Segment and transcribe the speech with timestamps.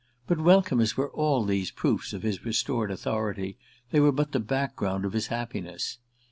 [0.25, 3.59] But welcome as were all these proofs of his restored authority
[3.91, 5.99] they were but the background of his happiness.